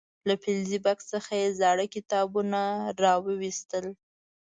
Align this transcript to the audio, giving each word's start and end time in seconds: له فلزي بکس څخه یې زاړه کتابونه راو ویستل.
له 0.27 0.35
فلزي 0.43 0.77
بکس 0.85 1.05
څخه 1.13 1.31
یې 1.41 1.49
زاړه 1.59 1.85
کتابونه 1.95 2.61
راو 3.03 3.25
ویستل. 3.41 3.85